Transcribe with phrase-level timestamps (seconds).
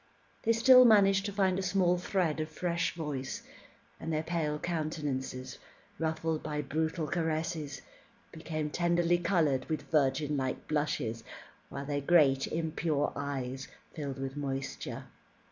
[0.41, 3.43] They still managed to find a small thread of fresh voice,
[3.99, 5.59] and their pale countenances,
[5.99, 7.83] ruffled by brutal caresses,
[8.31, 11.23] became tenderly coloured with virgin like blushes,
[11.69, 15.03] while their great impure eyes filled with moisture.